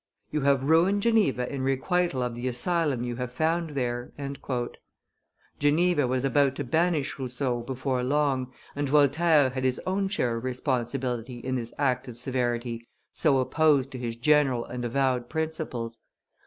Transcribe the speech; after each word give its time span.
You 0.31 0.41
have 0.41 0.63
ruined 0.63 1.03
Geneva 1.03 1.47
in 1.47 1.61
requital 1.61 2.23
of 2.23 2.33
the 2.33 2.47
asylum 2.47 3.03
you 3.03 3.17
have 3.17 3.31
found 3.31 3.75
there." 3.75 4.11
Geneva 5.59 6.07
was 6.07 6.25
about 6.25 6.55
to 6.55 6.63
banish 6.63 7.19
Rousseau 7.19 7.61
before 7.61 8.01
long, 8.01 8.51
and 8.75 8.89
Voltaire 8.89 9.51
had 9.51 9.63
his 9.63 9.79
own 9.85 10.07
share 10.07 10.37
of 10.37 10.43
responsibility 10.43 11.37
in 11.37 11.53
this 11.53 11.71
act 11.77 12.07
of 12.07 12.17
severity 12.17 12.87
so 13.13 13.37
opposed 13.37 13.91
to 13.91 13.99
his 13.99 14.15
general 14.15 14.65
and 14.65 14.83
avowed 14.83 15.29
principles. 15.29 15.99